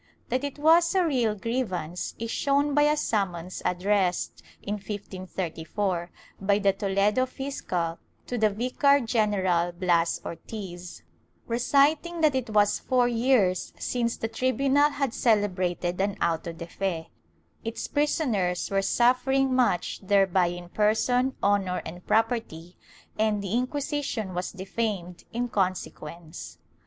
[0.29, 6.09] ''That it was a real grievance is shown by a summons addressed, in 1534,
[6.41, 11.03] by the Toledo fiscal to the Vicar general Bias Ortiz,
[11.45, 16.65] reciting that it was four years since the tribu nal had celebrated an auto de
[16.65, 17.11] fe;
[17.63, 22.75] its prisoners were suffering much thereby in person, honor, and property,
[23.19, 26.57] and the Inquisition was defamed in consequence.